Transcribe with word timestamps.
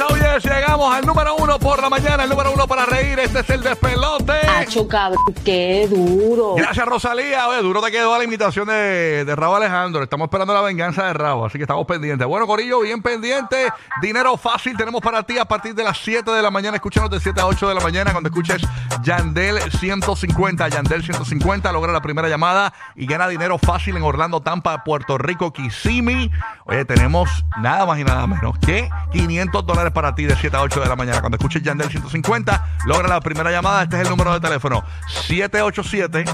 Oh 0.00 0.16
yes. 0.16 0.44
Llegamos 0.44 0.94
al 0.94 1.06
número 1.06 1.36
uno 1.36 1.58
por 1.58 1.80
la 1.80 1.88
mañana, 1.88 2.24
el 2.24 2.30
número 2.30 2.52
uno 2.52 2.66
para 2.66 2.86
reír. 2.86 3.18
Este 3.18 3.40
es 3.40 3.50
el 3.50 3.62
despelote. 3.62 4.32
Acho, 4.32 4.86
cabrón, 4.88 5.22
qué 5.44 5.88
duro. 5.88 6.54
Gracias, 6.56 6.86
Rosalía. 6.86 7.48
Oye, 7.48 7.62
duro 7.62 7.82
te 7.82 7.90
quedó 7.90 8.16
la 8.16 8.24
imitación 8.24 8.68
de, 8.68 9.24
de 9.24 9.36
Rabo 9.36 9.56
Alejandro. 9.56 10.02
Estamos 10.02 10.26
esperando 10.26 10.54
la 10.54 10.60
venganza 10.62 11.06
de 11.06 11.12
Rabo, 11.12 11.46
así 11.46 11.58
que 11.58 11.64
estamos 11.64 11.86
pendientes. 11.86 12.26
Bueno, 12.26 12.46
Corillo, 12.46 12.80
bien 12.80 13.02
pendiente. 13.02 13.68
Dinero 14.00 14.36
fácil 14.36 14.76
tenemos 14.76 15.00
para 15.00 15.22
ti 15.22 15.38
a 15.38 15.44
partir 15.44 15.74
de 15.74 15.84
las 15.84 15.98
7 15.98 16.30
de 16.30 16.42
la 16.42 16.50
mañana. 16.50 16.76
Escúchanos 16.76 17.10
de 17.10 17.20
7 17.20 17.40
a 17.40 17.46
8 17.46 17.68
de 17.68 17.74
la 17.74 17.80
mañana 17.80 18.12
cuando 18.12 18.28
escuches 18.28 18.62
Yandel 19.02 19.60
150. 19.70 20.68
Yandel 20.68 21.02
150 21.02 21.72
logra 21.72 21.92
la 21.92 22.00
primera 22.00 22.28
llamada 22.28 22.72
y 22.94 23.06
gana 23.06 23.28
dinero 23.28 23.58
fácil 23.58 23.96
en 23.96 24.02
Orlando, 24.02 24.40
Tampa, 24.40 24.84
Puerto 24.84 25.18
Rico, 25.18 25.52
Kissimmee. 25.52 26.30
Oye, 26.64 26.84
tenemos 26.84 27.44
nada 27.60 27.86
más 27.86 27.98
y 27.98 28.04
nada 28.04 28.26
menos 28.26 28.58
que 28.58 28.88
500 29.14 29.64
dólares 29.64 29.92
para 29.92 30.12
ti 30.14 30.24
de 30.24 30.34
7 30.34 30.56
a 30.56 30.62
8 30.62 30.80
de 30.80 30.88
la 30.88 30.96
mañana. 30.96 31.20
Cuando 31.20 31.36
escuches 31.36 31.62
Yandel 31.62 31.88
150, 31.88 32.78
logra 32.86 33.06
la 33.06 33.20
primera 33.20 33.50
llamada. 33.52 33.84
Este 33.84 33.96
es 33.96 34.02
el 34.02 34.10
número 34.10 34.32
de 34.32 34.40
teléfono 34.40 34.82
787 35.08 36.24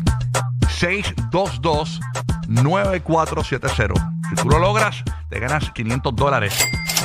622 0.69 2.01
9470. 2.49 3.95
Si 4.31 4.35
tú 4.37 4.49
lo 4.49 4.59
logras, 4.59 5.05
te 5.29 5.39
ganas 5.39 5.71
500 5.73 6.17
dólares. 6.17 6.59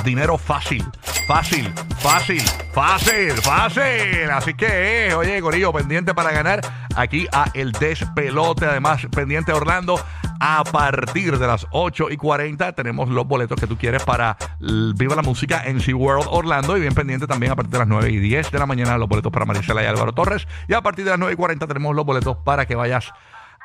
Dinero 0.06 0.38
fácil, 0.38 0.86
fácil, 1.28 1.74
fácil, 2.00 2.42
fácil, 2.74 3.32
fácil. 3.34 4.32
Así 4.32 4.54
que, 4.54 5.08
eh, 5.08 5.16
oye, 5.16 5.42
Gorillo, 5.42 5.74
pendiente 5.74 6.14
para 6.14 6.32
ganar 6.32 6.62
aquí 6.96 7.28
a 7.34 7.48
El 7.54 7.74
Despelote. 7.74 8.66
Además, 8.66 9.06
pendiente 9.12 9.52
Orlando. 9.52 10.00
A 10.40 10.64
partir 10.64 11.38
de 11.38 11.48
las 11.48 11.66
8 11.72 12.10
y 12.12 12.18
40 12.18 12.74
tenemos 12.74 13.10
los 13.10 13.28
boletos 13.28 13.60
que 13.60 13.68
tú 13.68 13.78
quieres 13.78 14.04
para 14.04 14.38
Viva 14.60 15.16
la 15.16 15.22
Música 15.22 15.64
en 15.66 15.80
SeaWorld 15.80 16.28
Orlando. 16.30 16.78
Y 16.78 16.82
bien 16.82 16.94
pendiente 16.94 17.28
también 17.28 17.52
a 17.52 17.56
partir 17.56 17.74
de 17.74 17.80
las 17.80 17.88
9 17.88 18.10
y 18.12 18.20
10 18.20 18.52
de 18.52 18.60
la 18.60 18.66
mañana 18.66 18.98
los 18.98 19.08
boletos 19.08 19.32
para 19.32 19.46
Marisela 19.46 19.84
y 19.84 19.86
Álvaro 19.86 20.14
Torres. 20.14 20.48
Y 20.68 20.74
a 20.74 20.82
partir 20.82 21.06
de 21.06 21.12
las 21.12 21.20
9 21.20 21.34
y 21.34 21.36
40 21.36 21.68
tenemos 21.68 21.96
los 21.96 22.06
boletos 22.06 22.38
para 22.38 22.66
que 22.66 22.76
vayas 22.76 23.12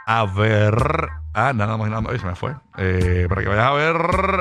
a 0.07 0.25
ver. 0.25 1.09
Ah, 1.35 1.53
nada 1.55 1.77
más 1.77 1.89
nada 1.89 2.01
más. 2.01 2.13
Ay, 2.13 2.19
se 2.19 2.27
me 2.27 2.35
fue. 2.35 2.55
Eh, 2.79 3.27
para 3.29 3.43
que 3.43 3.48
vayas 3.48 3.67
a 3.67 3.73
ver. 3.73 3.97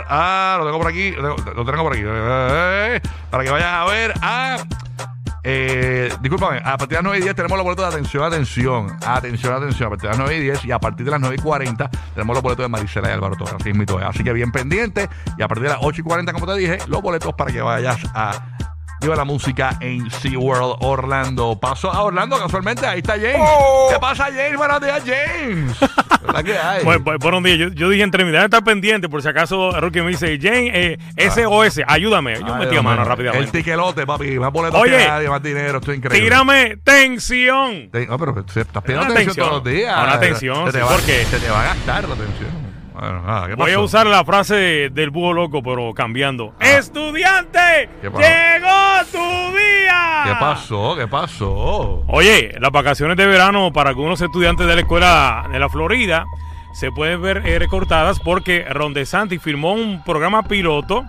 Ah, 0.08 0.56
lo 0.60 0.66
tengo 0.66 0.80
por 0.80 0.88
aquí. 0.88 1.12
Lo 1.12 1.36
tengo, 1.36 1.54
lo 1.54 1.66
tengo 1.66 1.84
por 1.84 1.94
aquí. 1.94 2.04
Eh, 2.06 3.02
para 3.30 3.44
que 3.44 3.52
vayas 3.52 3.74
a 3.74 3.86
ver 3.86 4.14
a. 4.22 4.58
Eh, 5.44 6.12
discúlpame, 6.22 6.58
a 6.58 6.78
partir 6.78 6.90
de 6.90 6.96
las 6.96 7.04
9 7.04 7.20
y 7.20 7.22
10 7.22 7.36
tenemos 7.36 7.58
los 7.58 7.64
boletos 7.64 7.86
de 7.86 7.96
atención, 7.96 8.24
atención, 8.24 8.98
atención, 9.06 9.54
atención. 9.54 9.88
A 9.88 9.90
partir 9.90 10.10
de 10.10 10.18
las 10.18 10.20
9 10.20 10.38
y 10.38 10.42
10 10.42 10.66
y 10.66 10.72
a 10.72 10.80
partir 10.80 11.06
de 11.06 11.12
las 11.12 11.22
9 11.22 11.36
y 11.38 11.42
40 11.42 11.90
tenemos 12.14 12.36
los 12.36 12.44
boletos 12.44 12.64
de 12.64 12.70
Marisela 12.70 13.10
y 13.10 13.12
Álvaro 13.14 13.36
Torres. 13.36 13.56
Así. 13.60 13.72
Así 14.04 14.24
que 14.24 14.34
bien 14.34 14.52
pendiente. 14.52 15.10
Y 15.38 15.42
a 15.42 15.48
partir 15.48 15.64
de 15.64 15.70
las 15.70 15.80
8 15.82 16.02
y 16.02 16.04
40, 16.04 16.34
como 16.34 16.46
te 16.46 16.56
dije, 16.56 16.78
los 16.88 17.02
boletos 17.02 17.34
para 17.34 17.52
que 17.52 17.62
vayas 17.62 18.00
a 18.14 18.49
Viva 19.02 19.16
la 19.16 19.24
música 19.24 19.78
en 19.80 20.10
SeaWorld 20.12 20.76
Orlando. 20.82 21.58
Paso 21.60 21.90
a 21.92 22.04
Orlando 22.04 22.38
casualmente. 22.38 22.86
Ahí 22.86 23.00
está 23.00 23.14
James. 23.14 23.40
¿Qué 23.92 24.00
pasa, 24.00 24.26
James? 24.26 24.58
Buenos 24.58 24.82
días, 24.82 25.04
James. 25.06 25.80
¿Verdad 26.22 26.44
que 26.44 26.58
hay? 26.58 26.84
Bueno, 26.84 27.04
bu- 27.06 27.18
buenos 27.20 27.44
días. 27.44 27.58
Yo, 27.58 27.68
yo 27.70 27.90
dije 27.90 28.04
entre 28.04 28.26
mi 28.26 28.36
estar 28.36 28.64
pendiente 28.64 29.08
por 29.08 29.22
si 29.22 29.28
acaso 29.30 29.72
Rocky 29.80 30.02
me 30.02 30.10
dice, 30.10 30.38
Jane, 30.42 30.72
eh, 30.74 30.98
SOS, 31.30 31.82
ayúdame. 31.88 32.40
Yo 32.40 32.54
Ay, 32.54 32.66
metí 32.66 32.76
a 32.78 32.82
mano 32.82 33.04
rápidamente. 33.06 33.46
El 33.46 33.52
tiquelote, 33.52 34.06
papi. 34.06 34.38
Más 34.38 34.52
boletos 34.52 34.82
Oye, 34.82 34.98
que 34.98 35.08
nadie, 35.08 35.30
más 35.30 35.42
dinero. 35.42 35.78
Esto 35.80 35.92
es 35.92 35.98
increíble. 35.98 36.26
Tírame 36.30 36.78
tensión. 36.84 37.90
Te- 37.92 38.06
No, 38.06 38.18
pero 38.20 38.40
estás 38.40 38.84
pidiendo 38.84 39.14
atención. 39.14 39.36
todos 39.36 39.52
los 39.52 39.74
días. 39.74 39.94
Una 40.04 40.14
atención, 40.14 40.66
Se 40.66 40.72
te, 40.74 40.78
sí, 40.80 40.84
va, 40.84 40.90
porque- 40.92 41.26
se 41.26 41.40
te 41.40 41.50
va 41.50 41.62
a 41.62 41.66
gastar 41.74 42.08
la 42.08 42.16
atención. 42.16 42.50
Bueno, 43.00 43.22
nada, 43.22 43.48
¿qué 43.48 43.56
Voy 43.56 43.72
a 43.72 43.80
usar 43.80 44.08
la 44.08 44.26
frase 44.26 44.90
del 44.90 45.10
búho 45.10 45.32
loco, 45.32 45.64
pero 45.64 45.94
cambiando. 45.94 46.54
¡Estudiante! 46.60 47.60
Ah. 47.60 48.00
¿Qué 48.02 48.12
pasó? 48.12 48.28
¡Llegó 48.28 49.06
tu 49.12 49.58
día! 49.58 50.22
¿Qué 50.26 50.32
pasó? 50.40 50.96
¿Qué 50.98 51.08
pasó? 51.08 52.04
Oye, 52.08 52.56
las 52.60 52.72
vacaciones 52.72 53.16
de 53.16 53.26
verano 53.26 53.72
para 53.72 53.92
algunos 53.92 54.20
estudiantes 54.20 54.68
de 54.68 54.76
la 54.76 54.82
escuela 54.82 55.48
de 55.50 55.60
la 55.60 55.70
Florida 55.70 56.26
se 56.74 56.92
pueden 56.92 57.22
ver 57.22 57.38
eh, 57.46 57.58
recortadas 57.58 58.20
porque 58.20 58.66
Ron 58.70 58.94
DeSantis 58.94 59.42
firmó 59.42 59.74
un 59.74 60.04
programa 60.04 60.44
piloto 60.44 61.06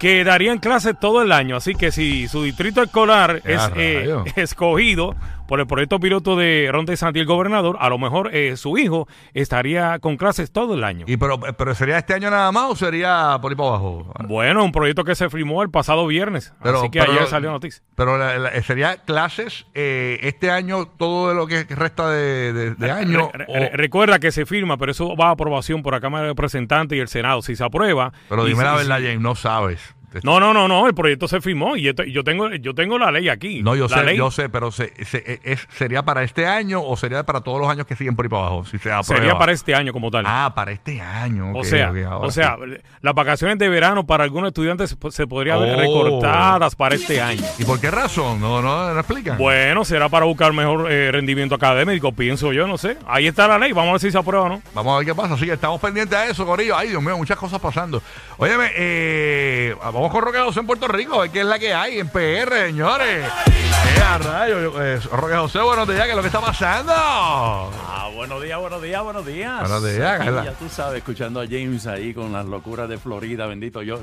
que 0.00 0.24
darían 0.24 0.58
clases 0.58 0.98
todo 0.98 1.22
el 1.22 1.32
año. 1.32 1.56
Así 1.56 1.74
que 1.74 1.92
si 1.92 2.26
su 2.28 2.42
distrito 2.42 2.82
escolar 2.82 3.42
¡Qué 3.42 3.54
es 3.54 3.70
eh, 3.76 4.16
escogido 4.36 5.14
por 5.48 5.58
el 5.60 5.66
proyecto 5.66 5.98
piloto 5.98 6.36
de 6.36 6.68
Ron 6.70 6.84
DeSantis, 6.84 7.22
el 7.22 7.26
gobernador, 7.26 7.76
a 7.80 7.88
lo 7.88 7.98
mejor 7.98 8.30
eh, 8.34 8.56
su 8.56 8.76
hijo 8.78 9.08
estaría 9.34 9.98
con 9.98 10.16
clases 10.18 10.52
todo 10.52 10.74
el 10.74 10.84
año. 10.84 11.06
¿Y 11.08 11.16
pero, 11.16 11.40
pero 11.40 11.74
sería 11.74 11.98
este 11.98 12.12
año 12.14 12.30
nada 12.30 12.52
más 12.52 12.64
o 12.70 12.76
sería 12.76 13.38
por 13.40 13.50
ahí 13.50 13.56
para 13.56 13.70
abajo? 13.70 14.12
Bueno, 14.28 14.62
un 14.62 14.72
proyecto 14.72 15.04
que 15.04 15.14
se 15.14 15.30
firmó 15.30 15.62
el 15.62 15.70
pasado 15.70 16.06
viernes. 16.06 16.52
Pero- 16.62 16.80
así 16.80 16.90
que 16.90 17.00
pero- 17.00 17.12
ayer 17.12 17.26
salió 17.26 17.50
noticia. 17.50 17.82
Pero 17.96 18.18
la- 18.18 18.38
la- 18.38 18.62
sería 18.62 18.98
clases 18.98 19.66
eh, 19.74 20.18
este 20.22 20.50
año, 20.50 20.86
todo 20.86 21.32
lo 21.32 21.46
que 21.46 21.64
resta 21.64 22.10
de, 22.10 22.52
de- 22.52 22.74
de 22.74 22.90
año. 22.90 23.30
Re- 23.32 23.46
o- 23.48 23.54
re- 23.54 23.70
recuerda 23.72 24.18
que 24.18 24.30
se 24.32 24.44
firma, 24.44 24.76
pero 24.76 24.92
eso 24.92 25.16
va 25.16 25.28
a 25.28 25.30
aprobación 25.30 25.82
por 25.82 25.94
la 25.94 26.00
Cámara 26.00 26.24
de 26.24 26.28
Representantes 26.28 26.96
y 26.96 27.00
el 27.00 27.08
Senado. 27.08 27.40
Si 27.40 27.56
se 27.56 27.64
aprueba. 27.64 28.12
pero 28.28 28.44
dime 28.44 28.58
si- 28.58 28.64
la 28.64 28.74
verdad, 28.74 28.98
si- 28.98 29.04
James, 29.04 29.20
no 29.20 29.34
sabes. 29.34 29.94
No, 30.22 30.40
no, 30.40 30.52
no, 30.54 30.68
no. 30.68 30.86
El 30.86 30.94
proyecto 30.94 31.28
se 31.28 31.40
firmó 31.40 31.76
y 31.76 31.82
yo 31.82 32.24
tengo, 32.24 32.50
yo 32.54 32.74
tengo 32.74 32.98
la 32.98 33.10
ley 33.10 33.28
aquí. 33.28 33.62
No, 33.62 33.76
yo 33.76 33.88
La 33.88 33.98
sé, 33.98 34.04
ley 34.04 34.16
yo 34.16 34.30
sé, 34.30 34.48
pero 34.48 34.70
se, 34.70 34.92
se- 35.04 35.40
es, 35.44 35.66
¿sería 35.76 36.02
para 36.02 36.22
este 36.22 36.46
año 36.46 36.82
o 36.82 36.96
sería 36.96 37.22
para 37.24 37.40
todos 37.40 37.60
los 37.60 37.68
años 37.70 37.86
que 37.86 37.94
siguen 37.96 38.16
por 38.16 38.24
ahí 38.24 38.28
para 38.30 38.42
abajo? 38.46 38.64
Si 38.64 38.78
se 38.78 38.90
aprueba. 38.92 39.02
Sería 39.22 39.38
para 39.38 39.52
este 39.52 39.74
año 39.74 39.92
como 39.92 40.10
tal. 40.10 40.24
Ah, 40.26 40.52
para 40.54 40.72
este 40.72 41.00
año. 41.00 41.52
o 41.54 41.64
sea, 41.64 41.92
o 42.20 42.30
sea, 42.30 42.56
sí. 42.64 42.80
las 43.00 43.14
vacaciones 43.14 43.58
de 43.58 43.68
verano 43.68 44.06
para 44.06 44.24
algunos 44.24 44.48
estudiantes 44.48 44.90
se, 45.00 45.10
se 45.10 45.26
podría 45.26 45.56
ver 45.56 45.74
Oh. 45.74 45.80
recortadas 45.80 46.74
para 46.74 46.94
este 46.94 47.20
año. 47.20 47.42
¿Y 47.58 47.64
por 47.64 47.80
qué 47.80 47.90
razón? 47.90 48.40
No, 48.40 48.62
no, 48.62 48.92
no 48.94 48.98
explican. 49.00 49.38
Bueno, 49.38 49.84
será 49.84 50.08
para 50.08 50.24
buscar 50.26 50.52
mejor 50.52 50.90
eh, 50.90 51.10
rendimiento 51.12 51.54
académico, 51.54 52.12
pienso 52.12 52.52
yo, 52.52 52.66
no 52.66 52.78
sé. 52.78 52.96
Ahí 53.06 53.26
está 53.26 53.46
la 53.46 53.58
ley, 53.58 53.72
vamos 53.72 53.90
a 53.90 53.92
ver 53.92 54.00
si 54.00 54.10
se 54.10 54.18
aprueba 54.18 54.46
o 54.46 54.48
no. 54.48 54.62
Vamos 54.74 54.94
a 54.94 54.98
ver 54.98 55.06
qué 55.06 55.14
pasa. 55.14 55.36
Que 55.36 55.52
estamos 55.52 55.80
pendientes 55.80 56.16
a 56.18 56.26
eso, 56.26 56.44
Corillo. 56.46 56.76
Ay, 56.76 56.88
Dios 56.88 57.02
mío, 57.02 57.16
muchas 57.16 57.36
cosas 57.38 57.60
pasando. 57.60 58.02
Óyeme, 58.38 58.70
eh, 58.76 59.74
vamos 59.82 59.97
con 60.06 60.22
Roque 60.22 60.38
José 60.38 60.60
en 60.60 60.66
Puerto 60.66 60.86
Rico, 60.86 61.18
ver 61.18 61.30
qué 61.30 61.40
es 61.40 61.46
la 61.46 61.58
que 61.58 61.74
hay 61.74 61.98
en 61.98 62.08
PR, 62.08 62.66
señores. 62.66 63.28
¡Qué 63.46 64.00
a 64.00 64.18
rayo! 64.18 64.80
Eh, 64.80 65.00
Roque 65.10 65.34
José, 65.34 65.58
buenos 65.60 65.88
días, 65.88 66.04
¿qué 66.04 66.10
es 66.10 66.16
lo 66.16 66.22
que 66.22 66.28
está 66.28 66.40
pasando? 66.40 66.92
Ah, 66.94 68.08
buenos 68.14 68.40
días, 68.40 68.60
buenos 68.60 68.80
días, 68.80 69.02
buenos 69.02 69.26
días. 69.26 69.60
Buenos 69.60 69.84
días, 69.84 70.20
Aquí, 70.20 70.30
ya 70.44 70.52
tú 70.52 70.68
sabes, 70.68 70.98
escuchando 70.98 71.40
a 71.40 71.46
James 71.46 71.86
ahí 71.88 72.14
con 72.14 72.32
las 72.32 72.46
locuras 72.46 72.88
de 72.88 72.96
Florida, 72.96 73.46
bendito. 73.46 73.82
Yo, 73.82 73.98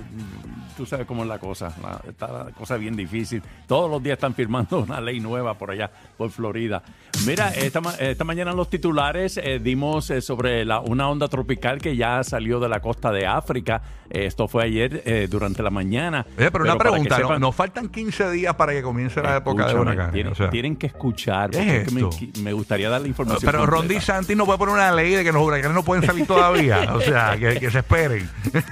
tú 0.76 0.86
sabes 0.86 1.06
cómo 1.06 1.24
es 1.24 1.30
la 1.30 1.40
cosa. 1.40 1.74
la- 1.82 2.02
está 2.08 2.28
la 2.32 2.52
cosa 2.52 2.78
bien 2.78 2.96
difícil. 2.96 3.42
Todos 3.68 3.90
los 3.90 4.02
días 4.02 4.16
están 4.18 4.34
firmando 4.34 4.80
una 4.88 5.02
ley 5.02 5.20
nueva 5.20 5.58
por 5.58 5.72
allá, 5.72 5.90
por 6.18 6.30
Florida. 6.32 6.84
Mira, 7.26 7.50
esta, 7.50 7.80
esta 8.00 8.24
mañana 8.24 8.52
en 8.52 8.58
los 8.58 8.70
titulares 8.70 9.38
eh, 9.38 9.60
dimos 9.60 10.10
eh, 10.10 10.22
sobre 10.22 10.66
la, 10.66 10.80
una 10.80 11.10
onda 11.10 11.28
tropical 11.28 11.80
que 11.80 11.96
ya 11.96 12.24
salió 12.24 12.60
de 12.60 12.70
la 12.70 12.80
costa 12.82 13.12
de 13.12 13.26
África. 13.26 13.82
Eh, 14.10 14.26
esto 14.26 14.48
fue 14.48 14.64
ayer 14.64 15.02
eh, 15.06 15.28
durante 15.30 15.64
la 15.64 15.70
mañana. 15.70 16.26
Oye, 16.38 16.52
pero, 16.52 16.64
una 16.66 16.78
pregunta, 16.78 17.20
Nos 17.40 17.56
faltan 17.56 17.90
15 17.90 18.32
días 18.32 18.54
para 18.56 18.74
que 18.74 18.82
comience 18.84 19.22
la 19.22 19.38
época 19.38 19.68
de 19.68 19.76
huracanes. 19.76 20.14
Tienen, 20.14 20.34
o 20.34 20.36
sea. 20.36 20.50
tienen 20.50 20.76
que 20.76 20.88
escuchar. 20.88 21.52
¿Qué 21.52 21.86
porque 21.90 22.32
es 22.34 22.42
me, 22.42 22.54
gustaría 22.54 22.90
dar 22.90 23.02
la 23.02 23.08
información. 23.08 23.50
Pero 23.52 23.66
Ron 23.66 23.80
completa. 23.82 24.00
DeSantis 24.02 24.38
no 24.38 24.46
puede 24.46 24.58
poner 24.60 24.76
una 24.76 24.92
ley 24.92 25.12
de 25.16 25.24
que 25.24 25.32
los 25.32 25.42
huracanes 25.42 25.74
no 25.74 25.84
pueden 25.84 26.06
salir 26.06 26.28
todavía. 26.28 26.94
o 26.94 27.02
sea, 27.02 27.38
que, 27.38 27.60
que 27.60 27.72
se 27.72 27.80
esperen. 27.80 28.30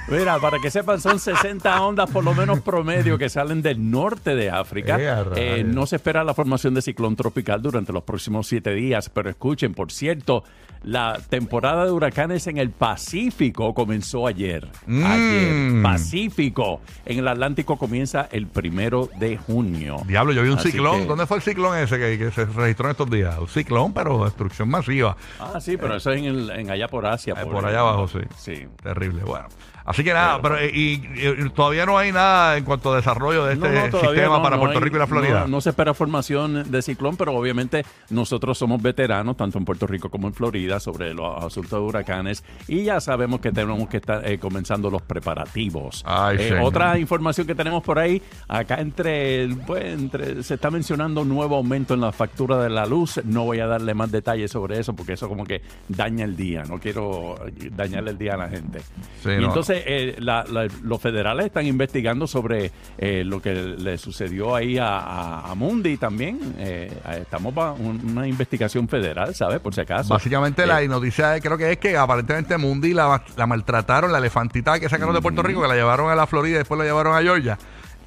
Mira, 0.10 0.38
para 0.40 0.60
que 0.60 0.70
sepan, 0.70 1.00
son 1.02 1.20
60 1.20 1.82
ondas 1.82 1.93
por 1.96 2.24
lo 2.24 2.34
menos 2.34 2.60
promedio 2.62 3.18
que 3.18 3.30
salen 3.30 3.62
del 3.62 3.90
norte 3.92 4.36
de 4.36 4.50
África. 4.50 4.98
Eh. 5.00 5.60
Eh, 5.60 5.64
no 5.64 5.86
se 5.86 5.98
espera 5.98 6.24
la 6.24 6.34
formación 6.34 6.74
de 6.74 6.82
ciclón 6.82 7.16
tropical 7.16 7.62
durante 7.62 7.94
los 7.94 8.04
próximos 8.04 8.48
siete 8.48 8.74
días, 8.74 9.10
pero 9.10 9.30
escuchen, 9.30 9.74
por 9.74 9.92
cierto, 9.92 10.44
la 10.84 11.20
temporada 11.30 11.86
de 11.86 11.92
huracanes 11.92 12.46
en 12.48 12.58
el 12.58 12.70
Pacífico 12.70 13.74
comenzó 13.74 14.28
ayer. 14.28 14.68
Mm. 14.86 15.06
Ayer. 15.06 15.82
Pacífico. 15.84 16.82
En 17.06 17.20
el 17.20 17.28
Atlántico 17.28 17.78
comienza 17.78 18.28
el 18.32 18.48
primero 18.48 19.10
de 19.18 19.38
junio. 19.38 19.98
Diablo, 20.08 20.34
yo 20.34 20.44
vi 20.44 20.50
un 20.50 20.58
Así 20.60 20.72
ciclón. 20.72 21.02
que- 21.02 21.06
¿Dónde 21.08 21.26
fue 21.26 21.38
el 21.38 21.44
ciclón 21.44 21.78
ese 21.78 21.98
que, 21.98 22.18
que 22.18 22.32
se 22.32 22.46
registró 22.46 22.86
en 22.88 22.92
estos 22.92 23.10
días? 23.10 23.38
Un 23.40 23.48
ciclón, 23.48 23.94
pero 23.94 24.26
destrucción 24.26 24.70
masiva. 24.70 25.16
Ah, 25.40 25.60
sí, 25.62 25.78
pero 25.78 25.96
eso 25.96 26.12
es 26.12 26.20
en, 26.20 26.26
el- 26.26 26.50
en 26.50 26.70
allá 26.70 26.88
por 26.88 27.06
Asia. 27.06 27.34
Eh, 27.38 27.46
por 27.46 27.66
allá 27.66 27.80
abajo, 27.80 28.08
sí. 28.08 28.20
Sí. 28.38 28.68
Terrible. 28.82 29.24
Bueno, 29.24 29.48
Así 29.86 30.04
que 30.04 30.14
nada, 30.14 30.42
pero 30.42 30.58
eh, 30.60 30.72
y, 30.74 30.94
y 31.16 31.50
todavía 31.54 31.86
no 31.86 31.98
hay 31.98 32.12
nada 32.12 32.58
en 32.58 32.64
cuanto 32.64 32.94
a 32.94 32.96
desarrollo 32.96 33.46
de 33.46 33.54
este 33.54 33.68
No, 33.68 33.74
no, 33.74 33.90
todavía 33.90 34.12
sistema 34.12 34.38
no, 34.38 34.44
para 34.44 34.58
Puerto 34.60 34.78
hay- 34.80 34.84
Rico 34.84 34.96
y 34.96 35.00
la 35.00 35.08
Florida. 35.08 35.46
No, 35.48 35.62
se 35.62 35.70
espera 35.72 35.94
formación 35.94 36.72
de 36.72 36.82
ciclón, 36.82 37.18
pero 37.18 37.34
obviamente 37.34 37.86
nosotros 38.10 38.58
somos 38.58 38.82
veteranos, 38.82 39.36
tanto 39.38 39.58
en 39.58 39.66
Puerto 39.66 39.86
Rico 39.88 40.10
como 40.10 40.28
en 40.28 40.34
Florida, 40.34 40.80
sobre 40.80 41.14
los 41.14 41.44
asuntos 41.44 41.72
de 41.72 41.80
huracanes 41.86 42.44
y 42.68 42.84
ya 42.84 43.02
sabemos 43.02 43.40
que 43.42 43.52
tenemos 43.52 43.88
que 43.90 43.98
estar 43.98 44.26
eh, 44.30 44.40
comenzando 44.40 44.90
los 44.90 45.02
preparativos. 45.02 46.04
Ay, 46.06 46.38
Eh, 46.40 46.60
otra 46.62 46.98
información 46.98 47.46
que 47.48 47.56
tenemos 47.56 47.84
por 47.84 48.00
ahí, 48.00 48.22
acá 48.48 48.76
entre, 48.80 49.50
pues, 49.68 49.84
entre, 49.86 50.44
se 50.44 50.54
está 50.56 50.72
mencionando 50.72 51.22
un 51.22 51.30
nuevo 51.30 51.56
aumento 51.58 51.94
en 51.94 52.02
la 52.02 52.12
factura 52.12 52.58
de 52.64 52.70
la 52.70 52.86
luz. 52.86 53.20
No 53.26 53.44
voy 53.46 53.60
a 53.60 53.68
darle 53.68 53.94
más 53.94 54.12
detalles 54.12 54.52
sobre 54.52 54.80
eso 54.80 54.96
porque 54.96 55.14
eso 55.14 55.28
como 55.28 55.44
que 55.46 55.62
daña 55.90 56.24
el 56.26 56.36
día. 56.36 56.64
No 56.64 56.80
quiero 56.80 57.36
dañarle 57.72 58.12
el 58.12 58.18
día 58.18 58.34
a 58.36 58.38
la 58.38 58.50
gente. 58.50 58.80
Sí, 59.24 59.30
y 59.32 59.42
no. 59.42 59.50
Entonces 59.74 59.84
eh, 59.88 60.16
la- 60.20 60.44
la- 60.50 60.68
los 60.84 61.02
federales 61.02 61.46
están 61.48 61.66
investigando 61.66 62.28
sobre 62.28 62.72
eh, 62.98 63.24
lo 63.26 63.42
que 63.42 63.54
le 63.54 63.98
sucedió 63.98 64.56
ahí 64.56 64.78
a, 64.78 64.98
a- 65.00 65.52
a 65.52 65.56
Mundi 65.56 65.98
también. 65.98 66.56
Eh, 66.58 66.92
estamos 67.22 67.54
para 67.54 67.72
una 67.74 68.28
investigación 68.28 68.88
federal, 68.88 69.34
¿sabes? 69.36 69.60
Por 69.60 69.74
si 69.74 69.82
acaso. 69.82 70.14
Básicamente 70.14 70.64
Eh, 70.64 70.68
la 70.68 70.82
noticia 70.86 71.40
creo 71.40 71.58
que 71.58 71.72
es 71.72 71.78
que 71.78 71.98
aparentemente 71.98 72.58
Mundi 72.58 72.94
la, 72.94 73.22
la 73.36 73.48
maltrataron, 73.48 74.12
la 74.12 74.18
elefantita 74.20 74.80
que 74.80 74.90
sacaron 74.90 75.14
de 75.14 75.22
Puerto 75.22 75.42
Rico, 75.44 75.62
que 75.62 75.68
la 75.68 75.76
llevaron 75.76 76.10
a 76.10 76.16
la 76.16 76.28
Florida 76.28 76.56
y 76.56 76.58
después 76.60 76.78
la 76.78 76.86
llevaron 76.86 77.16
a 77.16 77.22
Georgia. 77.22 77.58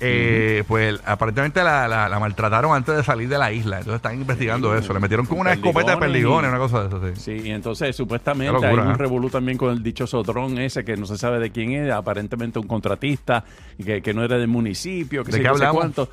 Eh, 0.00 0.64
Pues 0.68 1.00
aparentemente 1.04 1.62
la, 1.64 1.88
la- 1.88 2.08
la 2.08 2.18
maltrataron 2.18 2.74
antes 2.74 2.96
de 2.96 3.02
salir 3.02 3.28
de 3.28 3.38
la 3.38 3.52
isla. 3.52 3.78
Entonces 3.78 3.96
están 3.96 4.14
investigando 4.20 4.76
eso. 4.76 4.92
Le 4.92 5.00
metieron 5.00 5.26
con 5.26 5.38
una 5.38 5.52
escopeta 5.52 5.92
de 5.92 5.96
perdigones, 5.98 6.48
y- 6.48 6.50
una 6.50 6.58
cosa 6.58 6.82
de 6.84 6.88
eso. 6.88 7.14
Sí. 7.14 7.20
Sí, 7.42 7.48
y 7.48 7.50
entonces 7.50 7.94
supuestamente 7.96 8.52
locura, 8.52 8.70
hay 8.82 8.88
un 8.88 8.94
¿eh? 8.94 8.98
revolú 8.98 9.30
también 9.30 9.56
con 9.58 9.70
el 9.72 9.82
dichoso 9.82 10.22
dron 10.22 10.58
ese 10.58 10.84
que 10.84 10.96
no 10.96 11.06
se 11.06 11.16
sabe 11.16 11.38
de 11.38 11.50
quién 11.50 11.72
es, 11.72 11.90
aparentemente 11.92 12.58
un 12.58 12.66
contratista 12.66 13.44
que, 13.82 14.02
que 14.02 14.12
no 14.14 14.22
era 14.24 14.36
del 14.38 14.48
municipio, 14.48 15.24
que 15.24 15.32
¿De 15.32 15.38
qué 15.42 15.48
no 15.48 15.56
sé 15.56 15.66
cuánto. 15.72 16.08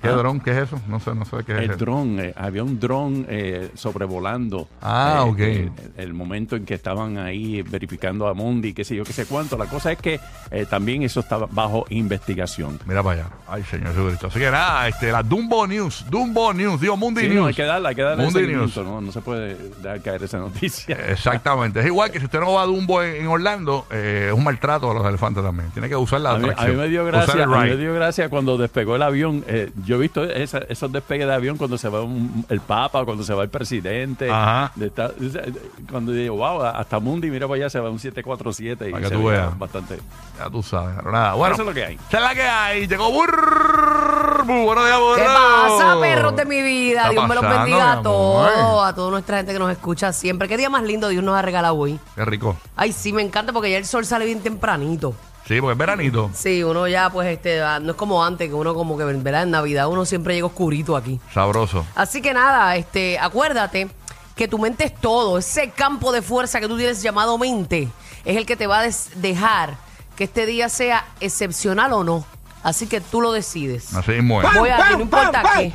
¿Qué 0.00 0.08
Ah. 0.08 0.12
dron? 0.12 0.40
¿Qué 0.40 0.50
es 0.52 0.56
eso? 0.58 0.80
No 0.88 0.98
sé, 1.00 1.14
no 1.14 1.24
sé 1.24 1.36
qué 1.46 1.52
es 1.52 1.58
El 1.70 1.76
dron, 1.76 2.18
eh, 2.20 2.32
había 2.36 2.62
un 2.64 2.80
dron 2.80 3.26
eh, 3.28 3.70
sobrevolando. 3.74 4.68
Ah, 4.80 5.24
eh, 5.26 5.30
ok. 5.30 5.38
eh, 5.40 5.70
el 5.98 6.14
momento 6.14 6.56
en 6.56 6.64
que 6.64 6.74
estaban 6.74 7.18
ahí 7.18 7.62
verificando 7.62 8.26
a 8.26 8.34
Mundi, 8.34 8.72
qué 8.72 8.84
sé 8.84 8.96
yo, 8.96 9.04
qué 9.04 9.12
sé 9.12 9.26
cuánto. 9.26 9.58
La 9.58 9.66
cosa 9.66 9.92
es 9.92 9.98
que 9.98 10.20
también 10.68 11.02
eso 11.02 11.20
estaba 11.20 11.46
bajo 11.50 11.84
investigación. 11.90 12.78
Mira 12.86 13.02
para 13.02 13.20
allá. 13.22 13.30
Ay, 13.48 13.62
señor 13.64 13.88
Jesucristo. 13.88 14.26
Así 14.28 14.38
que 14.38 14.50
nada, 14.50 14.88
este, 14.88 15.12
la 15.12 15.22
Dumbo 15.22 15.66
News. 15.66 16.06
Dumbo 16.10 16.52
News. 16.52 16.80
Digo, 16.80 16.96
Mundi 16.96 17.22
Sí, 17.22 17.28
News. 17.28 17.36
no, 17.40 17.46
hay 17.46 17.54
que 17.54 17.62
darle, 17.64 17.88
hay 17.88 17.94
que 17.94 18.02
darle 18.02 18.24
Mundi 18.24 18.46
News. 18.46 18.76
¿no? 18.78 19.00
No 19.00 19.12
se 19.12 19.20
puede 19.20 19.56
dejar 19.82 20.00
caer 20.02 20.22
esa 20.22 20.38
noticia. 20.38 20.96
Exactamente. 21.10 21.80
Es 21.80 21.86
igual 21.86 22.10
que 22.10 22.18
si 22.18 22.24
usted 22.24 22.40
no 22.40 22.52
va 22.54 22.62
a 22.62 22.66
Dumbo 22.66 23.02
en, 23.02 23.16
en 23.16 23.26
Orlando, 23.26 23.86
eh, 23.90 24.26
es 24.28 24.34
un 24.34 24.44
maltrato 24.44 24.90
a 24.90 24.94
los 24.94 25.06
elefantes 25.06 25.42
también. 25.42 25.70
Tiene 25.70 25.88
que 25.88 25.96
usar 25.96 26.20
la 26.20 26.32
A 26.32 26.38
mí, 26.38 26.48
a 26.56 26.66
mí 26.66 26.74
me 26.74 26.88
dio 26.88 27.04
gracia, 27.04 27.44
a 27.44 27.46
mí 27.46 27.68
me 27.70 27.76
dio 27.76 27.94
gracia 27.94 28.28
cuando 28.28 28.56
despegó 28.56 28.96
el 28.96 29.02
avión. 29.02 29.44
Yo 29.90 29.96
he 29.96 29.98
visto 29.98 30.22
esa- 30.24 30.62
esos 30.68 30.92
despegues 30.92 31.26
de 31.26 31.34
avión 31.34 31.56
cuando 31.56 31.76
se 31.76 31.88
va 31.88 32.00
un- 32.02 32.46
el 32.48 32.60
Papa, 32.60 33.04
cuando 33.04 33.24
se 33.24 33.34
va 33.34 33.42
el 33.42 33.48
presidente. 33.48 34.30
Ajá. 34.30 34.70
De 34.76 34.86
esta- 34.86 35.10
cuando 35.90 36.12
digo, 36.12 36.36
wow, 36.36 36.62
hasta 36.62 37.00
Mundi, 37.00 37.28
mira 37.30 37.48
para 37.48 37.56
allá, 37.56 37.70
se 37.70 37.80
va 37.80 37.90
un 37.90 37.98
747 37.98 38.88
y 38.88 38.92
Para 38.92 39.02
que 39.02 39.08
se 39.08 39.14
tú 39.16 39.24
veas. 39.26 39.58
bastante. 39.58 39.98
Ya 40.38 40.48
tú 40.48 40.62
sabes. 40.62 40.94
Pero 40.96 41.10
nada, 41.10 41.34
bueno. 41.34 41.54
Eso 41.54 41.62
es 41.62 41.68
lo 41.68 41.74
que 41.74 41.84
hay. 41.84 41.94
Esa 42.08 42.18
es 42.18 42.22
la 42.22 42.34
que 42.34 42.42
hay. 42.42 42.86
Llegó 42.86 43.10
Burbu. 43.10 44.64
Buenos 44.64 44.84
días. 44.84 44.98
¿Qué 45.16 45.24
pasa, 45.24 46.00
perros 46.00 46.36
de 46.36 46.44
mi 46.44 46.62
vida? 46.62 47.08
Dios 47.10 47.28
me 47.28 47.34
los 47.34 47.42
pasando, 47.44 47.64
bendiga 47.64 47.92
a 47.92 48.02
todos, 48.02 48.84
a 48.84 48.94
toda 48.94 49.10
nuestra 49.10 49.38
gente 49.38 49.52
que 49.52 49.58
nos 49.58 49.70
escucha 49.72 50.12
siempre. 50.12 50.48
¿Qué 50.48 50.56
día 50.56 50.70
más 50.70 50.82
lindo 50.84 51.08
Dios 51.08 51.22
nos 51.24 51.36
ha 51.36 51.42
regalado 51.42 51.74
hoy? 51.76 51.98
Qué 52.14 52.24
rico. 52.24 52.56
Ay, 52.76 52.92
sí, 52.92 53.12
me 53.12 53.22
encanta 53.22 53.52
porque 53.52 53.70
ya 53.70 53.78
el 53.78 53.86
sol 53.86 54.04
sale 54.06 54.24
bien 54.24 54.40
tempranito. 54.40 55.14
Sí, 55.50 55.60
porque 55.60 55.72
es 55.72 55.78
veranito. 55.78 56.30
Sí, 56.32 56.62
uno 56.62 56.86
ya, 56.86 57.10
pues, 57.10 57.26
este, 57.26 57.60
ah, 57.60 57.80
no 57.80 57.90
es 57.90 57.96
como 57.96 58.24
antes, 58.24 58.46
que 58.46 58.54
uno 58.54 58.72
como 58.72 58.96
que, 58.96 59.02
¿verdad? 59.02 59.42
En 59.42 59.50
Navidad 59.50 59.88
uno 59.88 60.04
siempre 60.04 60.36
llega 60.36 60.46
oscurito 60.46 60.96
aquí. 60.96 61.18
Sabroso. 61.34 61.84
Así 61.96 62.22
que 62.22 62.32
nada, 62.32 62.76
este, 62.76 63.18
acuérdate 63.18 63.88
que 64.36 64.46
tu 64.46 64.60
mente 64.60 64.84
es 64.84 64.94
todo. 64.94 65.38
Ese 65.38 65.70
campo 65.70 66.12
de 66.12 66.22
fuerza 66.22 66.60
que 66.60 66.68
tú 66.68 66.76
tienes 66.76 67.02
llamado 67.02 67.36
mente 67.36 67.88
es 68.24 68.36
el 68.36 68.46
que 68.46 68.54
te 68.54 68.68
va 68.68 68.82
a 68.82 68.88
dejar 69.16 69.76
que 70.14 70.22
este 70.22 70.46
día 70.46 70.68
sea 70.68 71.04
excepcional 71.18 71.94
o 71.94 72.04
no. 72.04 72.24
Así 72.62 72.86
que 72.86 73.00
tú 73.00 73.22
lo 73.22 73.32
decides. 73.32 73.94
Así 73.94 74.10
mismo 74.12 74.42
es. 74.42 74.48
Voy 74.54 74.68
no 74.92 75.00
importa 75.00 75.42
qué. 75.56 75.72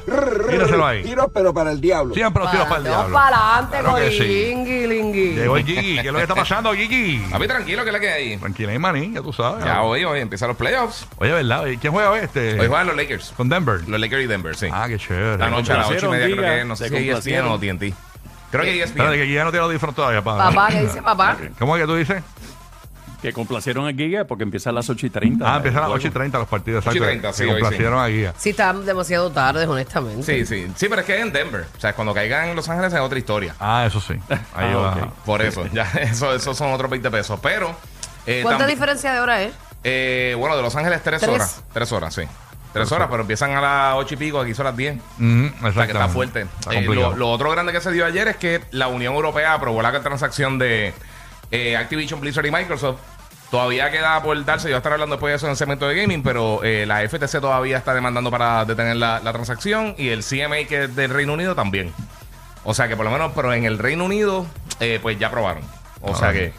Tíraselo 0.50 0.86
ahí. 0.86 1.04
Tiro, 1.04 1.30
pero 1.30 1.52
para 1.54 1.72
el 1.72 1.82
diablo. 1.82 2.14
Siempre 2.14 2.44
los 2.44 2.52
tiros 2.52 2.68
para 2.68 2.78
el 2.78 2.84
Vamos 2.84 2.98
diablo. 3.08 3.14
para 3.16 3.38
adelante, 3.56 3.78
Claro 3.80 3.96
que 3.96 4.12
sí. 4.12 4.24
Lingui, 4.50 4.88
lingui. 4.88 5.30
Llegó 5.36 5.58
el 5.58 5.66
Gigi. 5.66 5.96
¿Qué 5.96 6.00
es 6.02 6.06
lo 6.14 6.18
que 6.18 6.22
está 6.22 6.36
pasando, 6.36 6.74
Gigi? 6.74 7.26
A 7.34 7.40
mí 7.40 7.48
tranquilo, 7.48 7.82
que 7.84 7.90
es 7.90 7.94
la 7.94 8.00
que 8.00 8.10
hay? 8.12 8.38
Tranquila, 8.38 8.72
ahí, 8.72 8.78
maní, 8.80 9.12
ya 9.14 9.22
tú 9.22 9.34
sabes. 9.34 9.66
Ya 9.66 9.82
hoy, 9.82 10.04
hoy 10.04 10.20
empiezan 10.20 10.50
los 10.50 10.58
playoffs. 10.58 11.08
Oye, 11.18 11.32
¿verdad? 11.32 11.64
Oye, 11.64 11.78
¿Quién 11.80 11.92
juega 11.92 12.12
hoy 12.12 12.20
este? 12.20 12.60
Hoy 12.60 12.68
juegan 12.68 12.86
los 12.88 12.96
Lakers. 12.96 13.34
Con 13.36 13.50
Denver. 13.50 13.82
Los 13.88 14.00
Lakers 14.00 14.24
y 14.24 14.28
Denver, 14.28 14.56
sí. 14.56 14.68
Ah, 14.72 14.86
qué 14.88 15.00
chévere. 15.00 15.38
La 15.40 15.50
noche 15.50 15.74
a 15.74 15.78
las 15.78 15.90
ocho 15.90 16.06
y 16.06 16.10
media, 16.10 16.36
creo 16.36 16.56
que 16.60 16.66
no 16.66 16.76
sé 16.76 16.90
si 16.90 17.10
ESPN 17.10 17.48
o. 17.48 17.58
TNT. 17.60 17.94
Creo 18.52 18.64
que 18.64 18.84
Espérate, 18.84 18.84
ESPN. 18.84 19.12
que 19.20 19.24
Gigi 19.26 19.34
ya 19.34 19.44
no 19.44 19.50
tiene 19.52 19.64
los 19.64 19.72
disfrutos 19.72 19.96
todavía, 19.96 20.24
papá. 20.24 20.50
Papá, 20.50 20.68
¿qué 20.70 20.82
dice 20.82 21.02
papá? 21.02 21.36
¿Cómo 21.58 21.76
es 21.76 21.82
que 21.82 21.88
tú 21.88 21.96
dices? 21.96 22.24
Que 23.26 23.34
complacieron 23.34 23.88
a 23.88 23.94
Giga 23.94 24.24
porque 24.26 24.44
empieza 24.44 24.70
a 24.70 24.74
las 24.74 24.90
8 24.90 25.06
y 25.06 25.10
30. 25.10 25.54
Ah, 25.54 25.58
empiezan 25.58 25.80
a 25.80 25.88
las 25.88 25.90
el 25.92 25.96
8 25.96 26.08
y 26.08 26.10
juego. 26.12 26.20
30 26.20 26.38
los 26.40 26.48
partidos. 26.48 26.86
8 26.88 26.94
y 26.94 26.98
exacto. 26.98 27.10
30, 27.22 27.34
sí, 27.34 27.44
Que 27.44 27.50
hoy 27.50 27.56
sí. 27.56 27.62
complacieron 27.62 28.00
a 28.00 28.08
Guía. 28.08 28.34
Sí, 28.38 28.50
están 28.52 28.86
demasiado 28.86 29.32
tarde, 29.32 29.66
honestamente. 29.68 30.24
Sí, 30.24 30.46
sí. 30.46 30.72
Sí, 30.76 30.88
pero 30.90 31.02
es 31.02 31.08
que 31.08 31.20
en 31.20 31.32
Denver. 31.34 31.66
O 31.78 31.80
sea, 31.80 31.94
cuando 31.94 32.14
caigan 32.14 32.50
en 32.50 32.56
Los 32.56 32.68
Ángeles 32.70 32.94
es 32.94 33.00
otra 33.00 33.18
historia. 33.20 33.56
Ah, 33.60 33.86
eso 33.88 34.00
sí. 34.00 34.14
Ahí 34.30 34.72
Ah, 34.74 34.76
va. 34.78 34.92
ok. 34.96 35.14
Por 35.26 35.42
eso, 35.42 35.66
ya, 35.74 35.84
eso, 36.02 36.34
esos 36.34 36.58
son 36.58 36.72
otros 36.74 36.90
20 36.90 37.10
pesos. 37.12 37.40
Pero. 37.42 37.76
eh, 38.26 38.42
¿Cuánta 38.44 38.66
diferencia 38.68 39.14
de 39.14 39.20
hora 39.20 39.42
es? 39.44 39.54
eh, 39.84 40.36
bueno, 40.38 40.56
de 40.58 40.62
Los 40.64 40.76
Ángeles, 40.76 41.02
3 41.04 41.22
Tres. 41.22 41.34
horas. 41.34 41.64
3 41.74 41.92
horas, 41.92 42.14
sí. 42.16 42.24
3 42.74 42.92
horas, 42.92 43.08
pero 43.10 43.22
empiezan 43.22 43.52
a 43.56 43.62
las 43.62 43.96
8 43.96 44.16
y 44.16 44.18
pico, 44.18 44.40
aquí 44.42 44.54
son 44.54 44.66
las 44.66 44.76
10. 44.76 44.96
Ujú, 44.96 45.02
O 45.06 45.22
sea, 45.22 45.50
que 45.62 45.68
está 45.68 45.72
exactamente. 45.82 46.14
fuerte. 46.14 46.42
Está 46.60 46.72
Eh, 46.74 46.76
complicado. 46.86 47.12
lo, 47.12 47.18
lo 47.18 47.32
otro 47.32 47.50
grande 47.52 47.72
que 47.72 47.80
se 47.82 47.92
dio 47.92 48.06
ayer 48.06 48.28
es 48.28 48.36
que 48.36 48.62
la 48.72 48.88
Unión 48.90 49.14
Europea 49.14 49.54
aprobó 49.54 49.82
la 49.82 49.92
transacción 50.02 50.58
de 50.60 50.94
eh, 51.52 51.78
Activision, 51.78 52.20
Blizzard 52.20 52.46
y 52.48 52.52
Microsoft. 52.52 53.00
Todavía 53.56 53.90
queda 53.90 54.22
por 54.22 54.44
darse, 54.44 54.68
yo 54.68 54.72
voy 54.72 54.76
a 54.76 54.78
estar 54.80 54.92
hablando 54.92 55.16
después 55.16 55.32
de 55.32 55.36
eso 55.38 55.46
en 55.46 55.52
el 55.52 55.56
segmento 55.56 55.88
de 55.88 55.96
gaming, 55.96 56.22
pero 56.24 56.62
eh, 56.62 56.86
la 56.86 57.08
FTC 57.08 57.40
todavía 57.40 57.78
está 57.78 57.94
demandando 57.94 58.30
para 58.30 58.66
detener 58.66 58.98
la, 58.98 59.22
la 59.24 59.32
transacción 59.32 59.96
y 59.98 60.10
el 60.10 60.26
CMA 60.26 60.66
que 60.68 60.84
es 60.84 60.96
del 60.96 61.10
Reino 61.10 61.32
Unido 61.32 61.56
también. 61.56 61.94
O 62.66 62.74
sea 62.74 62.90
que 62.90 62.98
por 62.98 63.06
lo 63.06 63.12
menos, 63.12 63.32
pero 63.34 63.54
en 63.54 63.64
el 63.64 63.78
Reino 63.78 64.04
Unido, 64.04 64.46
eh, 64.82 65.00
pues 65.02 65.18
ya 65.18 65.28
aprobaron. 65.28 65.64
O 66.02 66.12
Ah, 66.12 66.16
sea 66.16 66.34
que, 66.34 66.52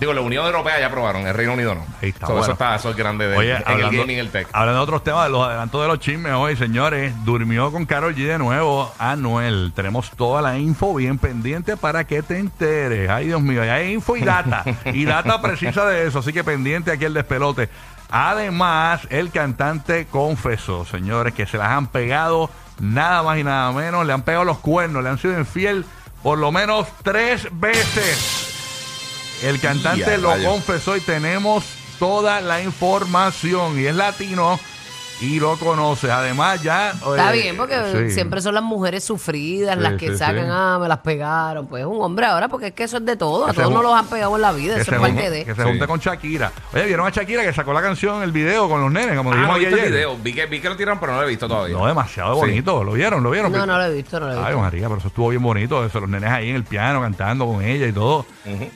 digo, 0.00 0.12
la 0.12 0.20
Unión 0.20 0.44
Europea 0.46 0.78
ya 0.80 0.86
aprobaron, 0.86 1.26
el 1.26 1.34
Reino 1.34 1.54
Unido 1.54 1.74
no. 1.74 1.86
Ahí 2.02 2.10
está, 2.10 2.26
So, 2.26 2.32
bueno. 2.32 2.42
Eso 2.44 2.52
está, 2.52 2.74
eso 2.76 2.90
es 2.90 2.96
grande 2.96 3.26
de, 3.28 3.36
Oye, 3.36 3.56
en 3.56 3.62
hablando, 3.66 3.88
el 3.88 3.96
gaming 3.98 4.16
y 4.16 4.20
el 4.20 4.30
tech. 4.30 4.48
hablando 4.52 4.80
de 4.80 4.84
otros 4.84 5.04
temas, 5.04 5.24
de 5.24 5.30
los 5.30 5.46
adelantos 5.46 5.80
de 5.82 5.88
los 5.88 5.98
chismes 6.00 6.32
hoy, 6.32 6.56
señores, 6.56 7.12
durmió 7.24 7.70
con 7.72 7.86
Carol 7.86 8.14
G 8.14 8.26
de 8.26 8.38
nuevo 8.38 8.92
Anuel. 8.98 9.72
Tenemos 9.74 10.10
toda 10.10 10.42
la 10.42 10.58
info 10.58 10.94
bien 10.94 11.18
pendiente 11.18 11.76
para 11.76 12.04
que 12.04 12.22
te 12.22 12.38
enteres. 12.38 13.08
Ay, 13.10 13.26
Dios 13.26 13.40
mío, 13.42 13.64
ya 13.64 13.74
hay 13.74 13.92
info 13.92 14.16
y 14.16 14.22
data. 14.22 14.64
y 14.84 15.04
data 15.04 15.40
precisa 15.40 15.84
de 15.86 16.06
eso, 16.06 16.18
así 16.20 16.32
que 16.32 16.44
pendiente 16.44 16.90
aquí 16.90 17.04
el 17.04 17.14
despelote. 17.14 17.68
Además, 18.08 19.00
el 19.10 19.30
cantante 19.30 20.06
confesó, 20.06 20.84
señores, 20.84 21.34
que 21.34 21.46
se 21.46 21.58
las 21.58 21.68
han 21.68 21.88
pegado 21.88 22.50
nada 22.78 23.22
más 23.22 23.38
y 23.38 23.44
nada 23.44 23.72
menos. 23.72 24.06
Le 24.06 24.12
han 24.12 24.22
pegado 24.22 24.44
los 24.44 24.58
cuernos, 24.58 25.02
le 25.02 25.08
han 25.08 25.18
sido 25.18 25.38
infiel 25.38 25.84
por 26.22 26.38
lo 26.38 26.52
menos 26.52 26.86
tres 27.02 27.48
veces. 27.52 28.45
El 29.42 29.60
cantante 29.60 30.18
lo 30.18 30.32
confesó 30.42 30.96
y 30.96 31.00
tenemos 31.00 31.64
toda 31.98 32.40
la 32.40 32.62
información. 32.62 33.78
Y 33.78 33.86
es 33.86 33.94
latino 33.94 34.58
y 35.20 35.40
lo 35.40 35.56
conoce. 35.56 36.10
Además, 36.10 36.62
ya. 36.62 36.90
Está 36.90 37.34
eh, 37.34 37.42
bien, 37.42 37.56
porque 37.56 37.74
sí. 38.08 38.10
siempre 38.14 38.40
son 38.40 38.54
las 38.54 38.62
mujeres 38.62 39.04
sufridas 39.04 39.76
Sí, 39.76 39.82
las 39.82 39.94
que 39.94 40.10
sí, 40.12 40.18
sacan, 40.18 40.44
sí. 40.44 40.50
ah, 40.52 40.78
me 40.80 40.88
las 40.88 40.98
pegaron. 40.98 41.66
Pues 41.66 41.80
es 41.82 41.86
un 41.86 42.00
hombre 42.02 42.26
ahora, 42.26 42.48
porque 42.48 42.68
es 42.68 42.72
que 42.74 42.84
eso 42.84 42.98
es 42.98 43.04
de 43.04 43.16
todo. 43.16 43.44
Que 43.46 43.50
A 43.52 43.54
todos 43.54 43.72
nos 43.72 43.82
los 43.82 43.94
han 43.94 44.06
pegado 44.06 44.36
en 44.36 44.42
la 44.42 44.52
vida, 44.52 44.76
eso 44.76 44.94
es 44.94 45.00
parte 45.00 45.30
de. 45.30 45.44
que 45.44 45.54
se 45.54 45.62
Sí. 45.62 45.68
junte 45.68 45.86
con 45.86 45.98
Shakira. 46.00 46.52
Oye, 46.74 46.86
¿vieron 46.86 47.06
a 47.06 47.10
Shakira 47.10 47.42
que 47.42 47.52
sacó 47.52 47.72
la 47.72 47.82
canción, 47.82 48.22
el 48.22 48.32
video 48.32 48.68
con 48.68 48.80
los 48.80 48.90
nenes? 48.92 49.16
Como 49.16 49.32
Ah, 49.32 49.34
dijimos 49.36 49.60
no 49.60 49.66
el 49.66 49.74
ayer? 49.74 49.90
video. 49.90 50.16
Vi 50.22 50.32
que, 50.34 50.46
vi 50.46 50.60
que 50.60 50.68
lo 50.68 50.76
tiraron, 50.76 51.00
pero 51.00 51.12
no 51.12 51.18
lo 51.20 51.26
he 51.26 51.30
visto 51.30 51.48
todavía. 51.48 51.76
No, 51.76 51.86
demasiado 51.86 52.34
Sí. 52.34 52.40
bonito. 52.40 52.84
¿Lo 52.84 52.92
vieron? 52.92 53.22
¿Lo 53.22 53.30
vieron? 53.30 53.50
No, 53.52 53.64
no 53.66 53.78
lo 53.78 53.84
he 53.84 53.94
visto, 53.94 54.20
no 54.20 54.26
lo 54.26 54.32
he 54.32 54.36
Ay, 54.36 54.44
visto. 54.44 54.58
María, 54.60 54.86
pero 54.88 54.98
eso 54.98 55.08
estuvo 55.08 55.28
bien 55.30 55.42
bonito. 55.42 55.84
Eso, 55.84 56.00
los 56.00 56.08
nenes 56.08 56.30
ahí 56.30 56.50
en 56.50 56.56
el 56.56 56.64
piano 56.64 57.00
cantando 57.00 57.46
con 57.46 57.62
ella 57.62 57.86
y 57.86 57.92
todo. 57.92 58.26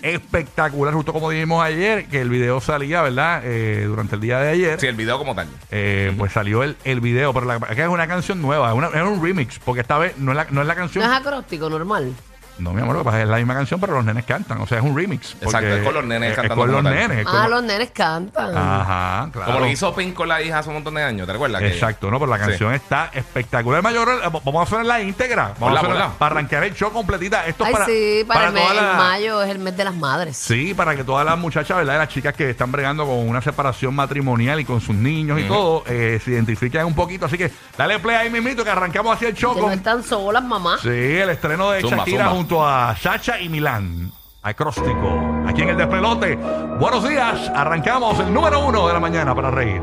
Espectacular, 0.03 0.95
justo 0.95 1.13
como 1.13 1.31
dijimos 1.31 1.63
ayer, 1.65 2.07
que 2.07 2.21
el 2.21 2.29
video 2.31 2.61
salía, 2.61 3.03
¿verdad? 3.03 3.43
Eh, 3.45 3.85
durante 3.87 4.15
el 4.17 4.21
día 4.21 4.39
de 4.41 4.51
ayer. 4.51 4.81
Sí, 4.81 4.87
el 4.87 4.97
video 4.97 5.19
como 5.19 5.35
tal. 5.35 5.47
Eh, 5.71 6.13
Pues 6.19 6.30
salió 6.31 6.63
el, 6.63 6.77
el 6.85 7.01
video, 7.01 7.33
pero 7.35 7.47
la, 7.47 7.55
acá 7.57 7.83
es 7.85 7.89
una 7.89 8.07
canción 8.09 8.41
nueva, 8.41 8.69
es, 8.71 8.75
una- 8.75 8.89
es 8.89 9.03
un 9.03 9.23
remix, 9.23 9.59
porque 9.59 9.81
esta 9.83 9.99
vez 9.99 10.17
no 10.19 10.33
es 10.33 10.37
la, 10.37 10.47
no 10.51 10.61
es 10.63 10.67
la 10.67 10.75
No 10.75 10.81
canción. 10.81 11.05
es 11.05 11.11
acróstico, 11.11 11.69
normal. 11.69 12.13
No, 12.61 12.73
mi 12.73 12.83
amor, 12.83 12.95
lo 12.97 13.01
que 13.01 13.05
pasa 13.07 13.23
es 13.23 13.29
la 13.29 13.37
misma 13.39 13.55
canción, 13.55 13.81
pero 13.81 13.95
los 13.95 14.05
nenes 14.05 14.25
cantan. 14.25 14.61
O 14.61 14.67
sea, 14.67 14.79
es 14.79 14.85
un 14.85 14.97
remix. 14.97 15.37
Exacto, 15.41 15.69
es 15.69 15.83
con 15.85 15.95
los 15.95 16.05
nenes 16.05 16.31
es- 16.31 16.37
cantando 16.37 16.55
Es 16.55 16.59
con 16.59 16.69
los 16.73 16.77
como 16.83 16.89
tal. 16.91 16.99
nenes. 17.09 17.19
es 17.19 17.25
con 17.27 17.37
Ah, 17.37 17.43
los- 17.43 17.51
los 17.51 17.63
nenes 17.65 17.91
cantan. 17.91 18.57
Ajá, 18.57 19.29
claro. 19.33 19.47
Como 19.53 19.61
lo 19.61 19.67
hizo 19.71 19.95
Pink 19.95 20.15
con 20.15 20.29
la 20.29 20.43
hija 20.43 20.59
hace 20.59 20.69
un 20.69 20.75
montón 20.77 20.95
de 20.95 21.03
años, 21.03 21.27
¿te 21.27 21.33
recuerdas? 21.33 21.61
Que- 21.63 21.69
Exacto, 21.69 22.11
no, 22.11 22.19
pero 22.19 22.31
la 22.31 22.39
Sí. 22.39 22.45
canción 22.49 22.75
está 22.75 23.11
espectacular. 23.13 23.83
Mayor, 23.83 24.09
eh, 24.25 24.29
vamos 24.45 24.61
a 24.61 24.63
hacer 24.75 24.87
la 24.87 25.01
íntegra. 25.01 25.43
Vamos 25.43 25.59
Ponla, 25.59 25.81
a 25.81 25.83
hacer 25.83 25.91
ponla. 25.93 26.11
para 26.19 26.33
arrancar 26.35 26.65
el 26.65 26.75
show 26.75 26.93
completita. 26.93 27.47
Esto 27.47 27.65
es 27.65 27.69
Ay, 27.69 27.73
para, 27.73 27.87
sí, 27.87 28.25
para, 28.27 28.47
el, 28.49 28.53
mes- 28.53 28.63
todas 28.63 28.77
el 28.79 28.87
las- 28.87 28.97
mayo 28.97 29.43
es 29.43 29.51
el 29.51 29.59
mes 29.59 29.77
de 29.77 29.85
las 29.85 29.95
madres. 29.95 30.37
Sí, 30.37 30.75
para 30.75 30.95
que 30.97 31.05
todas 31.05 31.25
las 31.25 31.39
muchachas, 31.39 31.77
¿verdad? 31.77 31.99
Las 31.99 32.09
chicas 32.09 32.35
que 32.35 32.51
están 32.51 32.71
bregando 32.73 33.07
con 33.07 33.17
una 33.29 33.41
separación 33.41 33.95
matrimonial 33.95 34.61
y 34.61 34.65
con 34.65 34.81
sus 34.81 34.95
niños 34.95 35.41
y 35.41 35.45
todo, 35.45 35.85
eh, 35.87 36.21
se 36.25 36.33
identifiquen 36.33 36.85
un 36.85 36.95
poquito. 36.95 37.27
Así 37.27 37.39
que 37.39 37.51
dale 37.77 37.99
play 37.99 38.17
ahí 38.17 38.31
mismito 38.31 38.65
que 38.65 38.71
arrancamos 38.71 39.17
así 39.17 39.25
el 39.27 39.35
show 39.35 39.55
Que 39.55 39.61
no 39.61 39.67
con... 39.67 39.73
están 39.75 40.03
solas, 40.03 40.43
mamá. 40.43 40.79
Sí, 40.83 40.89
el 40.89 41.31
estreno 41.31 41.71
de 41.71 41.81
Zumba, 41.81 41.99
Shakira 41.99 42.25
zumba. 42.25 42.37
junto 42.37 42.50
a 42.59 42.97
Sacha 42.97 43.41
y 43.41 43.49
Milán. 43.49 44.11
Acróstico. 44.43 45.21
Aquí 45.47 45.63
en 45.63 45.69
el 45.69 45.77
despelote. 45.77 46.35
Buenos 46.81 47.09
días. 47.09 47.51
Arrancamos 47.55 48.19
el 48.19 48.33
número 48.33 48.67
uno 48.67 48.89
de 48.89 48.95
la 48.95 49.01
mañana 49.01 49.35
para 49.35 49.51
reír. 49.51 49.81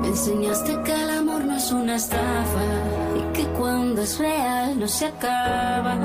Me 0.00 0.08
enseñaste 0.08 0.80
que 0.84 0.92
el 0.92 1.10
amor 1.10 1.44
no 1.44 1.56
es 1.56 1.72
una 1.72 1.96
estafa 1.96 2.66
y 3.16 3.32
que 3.32 3.44
cuando 3.58 4.02
es 4.02 4.18
real 4.18 4.78
no 4.78 4.86
se 4.86 5.06
acaba. 5.06 5.96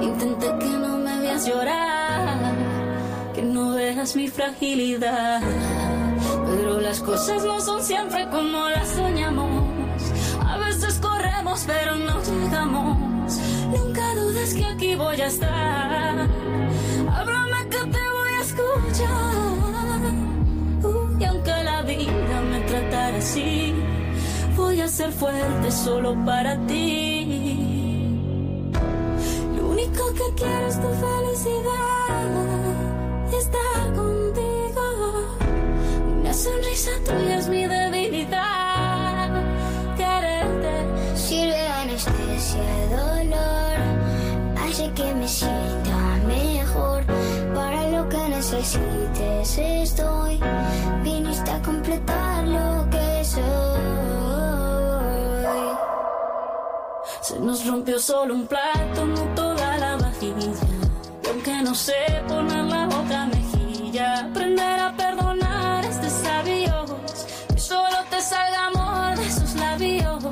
Intenté 0.00 0.46
que 0.58 0.70
no 0.70 0.96
me 0.98 1.20
veas 1.20 1.46
llorar, 1.46 2.54
que 3.34 3.42
no 3.42 3.74
veas 3.74 4.16
mi 4.16 4.28
fragilidad. 4.28 5.42
Pero 6.50 6.80
las 6.80 7.00
cosas 7.00 7.44
no 7.44 7.60
son 7.60 7.82
siempre 7.82 8.28
como 8.30 8.68
las 8.68 8.88
soñamos. 8.88 9.64
A 10.46 10.56
veces 10.58 10.98
corremos 11.00 11.64
pero 11.66 11.96
no 11.96 12.22
llegamos. 12.22 13.38
Nunca 13.70 14.14
dudes 14.14 14.54
que 14.54 14.64
aquí 14.64 14.94
voy 14.94 15.20
a 15.20 15.26
estar. 15.26 16.28
Háblame 17.12 17.68
que 17.68 17.78
te 17.78 18.02
voy 18.16 18.32
a 18.38 18.40
escuchar. 18.40 20.00
Uh, 20.84 21.20
y 21.20 21.24
aunque 21.24 21.64
la 21.64 21.82
vida 21.82 22.40
me 22.50 22.60
tratara 22.60 23.18
así, 23.18 23.74
voy 24.56 24.80
a 24.80 24.88
ser 24.88 25.12
fuerte 25.12 25.70
solo 25.70 26.16
para 26.24 26.56
ti. 26.66 27.37
Nos 57.48 57.64
rompió 57.64 57.98
solo 57.98 58.34
un 58.34 58.46
plato, 58.46 59.06
no 59.06 59.22
toda 59.34 59.78
la 59.78 59.96
vajilla. 59.96 60.52
Y 61.24 61.28
aunque 61.28 61.62
no 61.62 61.74
sé 61.74 61.94
poner 62.28 62.64
la 62.64 62.86
otra 62.88 63.24
mejilla, 63.24 64.20
aprender 64.20 64.78
a 64.78 64.94
perdonar 64.94 65.82
es 65.82 65.98
de 66.02 66.10
sabios. 66.10 66.90
Que 67.48 67.58
solo 67.58 67.96
te 68.10 68.20
salga 68.20 68.66
amor 68.66 69.16
de 69.16 69.26
esos 69.26 69.54
labios. 69.54 70.24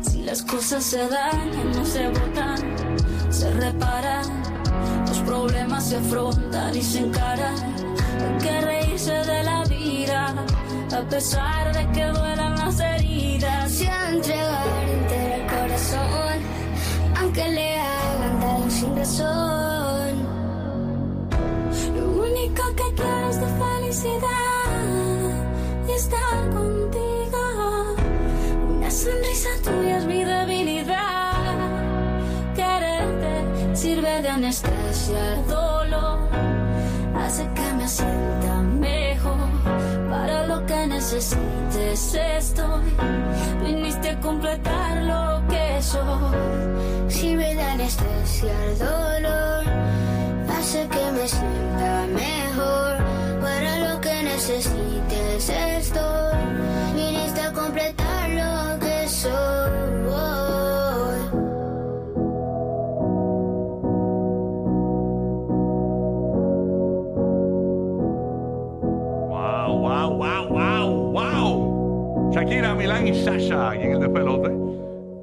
Si 0.00 0.22
las 0.22 0.40
cosas 0.44 0.82
se 0.82 1.06
dañan, 1.08 1.72
no 1.76 1.84
se 1.84 2.08
botan, 2.08 2.58
se 3.28 3.50
reparan. 3.52 4.24
Los 5.08 5.18
problemas 5.18 5.86
se 5.86 5.96
afrontan 5.96 6.74
y 6.74 6.80
se 6.80 7.00
encaran. 7.00 7.54
Hay 8.24 8.38
que 8.42 8.60
reírse 8.62 9.12
de 9.12 9.42
la 9.42 9.62
vida, 9.64 10.34
a 10.90 11.02
pesar 11.02 11.74
de 11.74 11.86
que 11.92 12.06
duelan 12.06 12.56
las 12.56 12.80
heridas. 12.80 13.72
Se 13.72 13.84
entregar 13.84 14.81
aunque 17.34 17.50
le 17.50 17.78
hagan 17.78 18.40
daño 18.40 18.70
sin 18.70 18.96
razón. 18.96 20.22
Lo 21.96 22.24
único 22.24 22.62
que 22.76 22.94
quiero 22.94 23.30
es 23.30 23.40
tu 23.40 23.46
felicidad 23.46 24.68
y 25.88 25.92
estar 25.92 26.50
contigo. 26.50 27.96
Una 28.76 28.90
sonrisa 28.90 29.48
tuya 29.64 29.96
es 29.98 30.04
mi 30.04 30.24
debilidad. 30.24 31.32
Quererte 32.54 33.76
sirve 33.76 34.22
de 34.22 34.28
anestesia 34.28 35.32
al 35.32 35.46
dolor. 35.46 36.18
Hace 37.16 37.48
que 37.54 37.72
me 37.78 37.88
sienta 37.88 38.60
mejor. 38.62 39.48
Para 40.10 40.46
lo 40.48 40.66
que 40.66 40.86
necesites 40.86 42.14
estoy. 42.14 42.82
Viniste 43.64 44.10
a 44.10 44.20
completar 44.20 45.02
lo 45.02 45.48
que 45.48 45.80
soy. 45.80 46.61
Sirve 47.12 47.54
de 47.54 47.62
anestesia 47.62 48.52
el 48.64 48.78
dolor, 48.78 49.64
hace 50.48 50.88
que 50.88 51.12
me 51.12 51.28
sienta 51.28 52.06
mejor. 52.08 52.96
Para 53.40 53.78
lo 53.94 54.00
que 54.00 54.22
necesites 54.24 55.48
estoy, 55.50 56.38
viniste 56.96 57.40
a 57.42 57.52
completar 57.52 58.30
lo 58.30 58.78
que 58.80 59.08
soy. 59.08 59.32
Wow, 69.28 69.78
wow, 69.78 70.16
wow, 70.16 70.48
wow, 70.48 71.12
wow. 71.12 72.32
Shakira, 72.32 72.74
Milán 72.74 73.06
y 73.06 73.14
Sasha 73.14 73.70
aquí 73.70 73.84
en 73.84 73.92
el 73.92 74.00
despelote. 74.00 74.61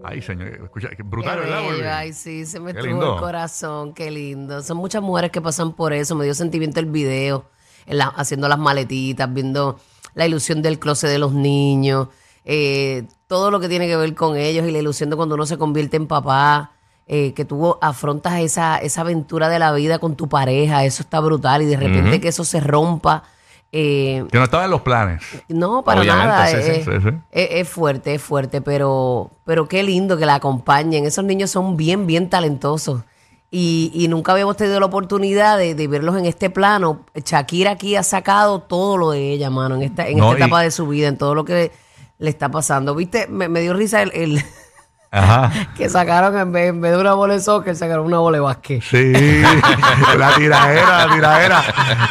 Ay, 0.10 0.22
señor, 0.22 0.48
escucha, 0.64 0.90
qué 0.96 1.04
brutal, 1.04 1.36
Qué 1.36 1.46
¿verdad? 1.46 1.58
bello, 1.62 1.72
Volvi? 1.76 1.88
Ay, 1.88 2.14
sí, 2.14 2.46
se 2.46 2.60
me 2.60 2.74
Qué 2.74 2.80
estuvo 2.80 2.92
lindo. 2.94 3.14
el 3.16 3.20
corazón, 3.20 3.94
qué 3.94 4.10
lindo. 4.10 4.62
Son 4.64 4.78
muchas 4.78 5.02
mujeres 5.02 5.32
que 5.32 5.42
pasan 5.42 5.74
por 5.74 5.94
eso. 5.94 6.16
Me 6.16 6.26
dio 6.26 6.34
sentimiento 6.34 6.80
el 6.80 6.88
video, 6.88 7.46
en 7.86 7.98
la- 8.00 8.08
haciendo 8.08 8.48
las 8.48 8.58
maletitas, 8.60 9.32
viendo 9.34 9.80
la 10.16 10.26
ilusión 10.26 10.62
del 10.62 10.80
closet 10.80 11.10
de 11.10 11.20
los 11.20 11.34
niños, 11.34 12.08
eh, 12.46 13.08
todo 13.28 13.52
lo 13.52 13.60
que 13.60 13.70
tiene 13.70 13.88
que 13.88 13.96
ver 13.96 14.16
con 14.16 14.36
ellos 14.38 14.68
y 14.68 14.72
la 14.72 14.80
ilusión 14.80 15.10
de 15.10 15.16
cuando 15.16 15.36
uno 15.36 15.46
se 15.46 15.58
convierte 15.58 15.98
en 15.98 16.08
papá, 16.08 16.72
eh, 17.06 17.34
que 17.34 17.46
tú 17.46 17.78
afrontas 17.82 18.40
esa, 18.40 18.78
esa 18.78 19.02
aventura 19.02 19.50
de 19.50 19.60
la 19.60 19.72
vida 19.72 20.00
con 20.00 20.16
tu 20.16 20.28
pareja, 20.30 20.84
eso 20.86 21.04
está 21.04 21.20
brutal 21.20 21.62
y 21.62 21.66
de 21.66 21.78
repente 21.78 22.20
que 22.20 22.28
eso 22.30 22.44
se 22.44 22.60
rompa. 22.60 23.24
Eh, 23.72 24.26
Que 24.32 24.38
no 24.38 24.44
estaba 24.46 24.66
en 24.66 24.72
los 24.72 24.82
planes. 24.82 25.22
no, 25.48 25.84
para 25.84 26.02
Obviamente, 26.02 26.28
nada. 26.28 26.48
sí, 26.48 26.58
sí, 26.62 26.72
es, 26.72 26.86
sí, 26.86 26.92
sí. 27.04 27.10
es- 27.32 27.50
es 27.52 27.70
fuerte, 27.70 28.16
es 28.16 28.22
fuerte, 28.22 28.62
pero, 28.62 29.30
pero 29.46 29.68
qué 29.68 29.84
lindo 29.84 30.18
que 30.18 30.26
la 30.26 30.36
acompañen. 30.36 31.06
Esos 31.06 31.24
niños 31.26 31.52
son 31.52 31.78
bien, 31.78 32.08
bien 32.08 32.30
talentosos. 32.30 33.02
Y, 33.52 33.92
y 33.96 34.08
nunca 34.10 34.32
habíamos 34.34 34.58
tenido 34.58 34.80
la 34.80 34.86
oportunidad 34.86 35.58
de, 35.58 35.74
de 35.74 35.88
verlos 35.88 36.16
en 36.18 36.26
este 36.28 36.50
plano. 36.52 37.06
Shakira 37.16 37.72
aquí 37.72 37.96
ha 37.96 38.04
sacado 38.04 38.60
todo 38.62 38.96
lo 38.98 39.12
de 39.12 39.32
ella, 39.32 39.50
mano, 39.50 39.76
en 39.76 39.82
esta, 39.84 40.08
en 40.08 40.18
No, 40.20 40.26
esta 40.32 40.40
y- 40.40 40.42
etapa 40.44 40.62
de 40.62 40.70
su 40.72 40.88
vida, 40.88 41.08
en 41.08 41.18
todo 41.18 41.34
lo 41.34 41.46
que 41.46 41.72
le 42.20 42.30
está 42.30 42.50
pasando. 42.50 42.94
¿Viste? 42.94 43.26
Me, 43.28 43.50
me 43.50 43.62
dio 43.62 43.74
risa 43.74 44.04
el, 44.04 44.12
el 44.14 44.44
Ajá. 45.12 45.52
que 45.78 45.90
sacaron 45.90 46.38
en 46.38 46.52
vez, 46.52 46.70
en 46.70 46.82
vez 46.82 46.92
de 46.92 46.98
una 47.00 47.14
bola 47.14 47.34
de 47.34 47.40
soccer, 47.40 47.76
sacaron 47.76 48.06
una 48.06 48.20
bola 48.20 48.38
de 48.38 48.42
básquet. 48.42 48.84
Sí, 48.84 49.12
la 50.18 50.36
tiradera, 50.36 51.06
la 51.08 51.14
tiradera. 51.14 51.64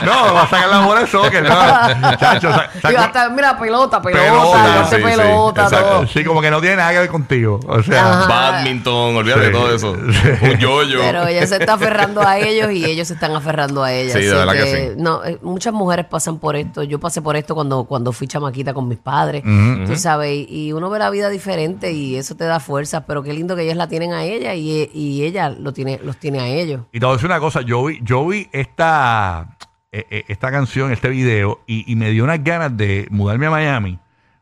No, 0.04 0.34
va 0.34 0.42
a 0.42 0.48
sacar 0.48 0.68
la 0.68 0.80
bola 0.80 1.00
de 1.02 1.06
soccer, 1.06 1.42
no. 1.48 1.54
Chacho, 2.18 2.52
sa- 2.52 2.68
Y 2.74 2.80
saca- 2.80 3.04
hasta, 3.04 3.28
mira, 3.30 3.56
pelota, 3.56 4.02
pelota, 4.02 4.22
Pelota, 4.24 4.84
sí, 4.90 4.96
sí, 4.96 5.02
pelota, 5.02 5.62
exacto. 5.64 5.88
todo. 5.88 6.06
Sí, 6.08 6.24
como 6.24 6.40
que 6.40 6.50
no 6.50 6.60
tiene 6.60 6.76
nada 6.76 6.90
que 6.92 6.98
ver 6.98 7.08
contigo. 7.08 7.60
O 7.68 7.82
sea, 7.82 8.22
Ajá. 8.22 8.26
Badminton, 8.28 9.07
olvídate 9.18 9.40
de 9.40 9.46
Sí. 9.46 9.52
todo 9.52 9.74
eso. 9.74 9.92
Un 9.92 10.58
yoyo. 10.58 11.00
Pero 11.00 11.26
ella 11.26 11.46
se 11.46 11.56
está 11.56 11.74
aferrando 11.74 12.20
a 12.26 12.38
ellos 12.38 12.72
y 12.72 12.84
ellos 12.84 13.08
se 13.08 13.14
están 13.14 13.32
aferrando 13.36 13.82
a 13.84 13.92
ella. 13.92 14.12
Sí, 14.12 14.20
de 14.20 14.26
Así 14.30 14.36
verdad 14.36 14.52
que 14.52 14.66
sí. 14.94 14.94
No, 14.96 15.24
eh, 15.24 15.38
muchas 15.42 15.72
mujeres 15.72 16.06
pasan 16.06 16.38
por 16.38 16.56
esto. 16.56 16.82
Yo 16.82 16.98
pasé 16.98 17.22
por 17.22 17.36
esto 17.36 17.54
cuando, 17.54 17.84
cuando 17.84 18.12
fui 18.12 18.26
chamaquita 18.26 18.74
con 18.74 18.88
mis 18.88 18.98
padres. 18.98 19.42
Tú 19.86 19.96
sabes, 19.96 20.30
y- 20.48 20.66
y 20.68 20.72
uno 20.72 20.90
ve 20.90 20.98
la 20.98 21.10
vida 21.10 21.28
diferente 21.28 21.92
y 21.92 22.16
eso 22.16 22.34
te 22.36 22.44
da 22.44 22.60
fuerza. 22.60 23.06
Pero 23.06 23.22
qué 23.22 23.32
lindo 23.32 23.54
que 23.56 23.62
ellas 23.62 23.76
la 23.76 23.88
tienen 23.88 24.12
a 24.12 24.24
ella 24.24 24.54
y, 24.54 24.90
y 24.94 25.22
ella 25.24 25.50
lo 25.50 25.72
tiene, 25.72 26.00
los 26.02 26.16
tiene 26.16 26.40
a 26.40 26.46
ellos. 26.48 26.82
Y 26.92 27.00
te 27.00 27.06
voy 27.06 27.12
a 27.12 27.16
decir 27.16 27.26
una 27.30 27.40
cosa, 27.40 27.60
yo 27.62 27.84
vi, 27.84 27.98
yo 28.02 28.26
vi 28.26 28.48
esta, 28.52 29.56
eh, 29.92 30.04
eh, 30.10 30.24
esta 30.28 30.50
canción, 30.50 30.92
este 30.92 31.08
video, 31.08 31.60
y, 31.66 31.90
y 31.90 31.96
me 31.96 32.10
dio 32.10 32.24
unas 32.24 32.42
ganas 32.44 32.76
de 32.76 33.06
mudarme 33.10 33.46
a 33.46 33.50
Miami 33.50 33.98